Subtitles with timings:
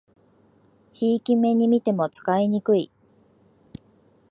[0.93, 2.89] ひいき目にみても使いにくい